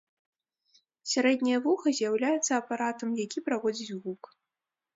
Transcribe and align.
Сярэдняе 1.11 1.59
вуха 1.67 1.93
з'яўляецца 1.99 2.51
апаратам, 2.61 3.09
які 3.25 3.39
праводзіць 3.51 3.95
гук. 4.01 4.23